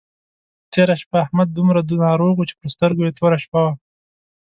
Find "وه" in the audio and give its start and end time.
3.65-3.73